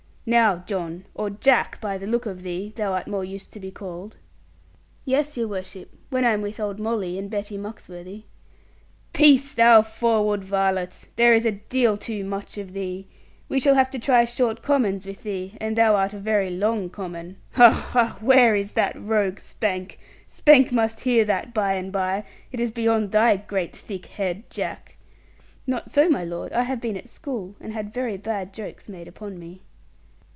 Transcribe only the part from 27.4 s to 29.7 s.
and had very bad jokes made upon me.'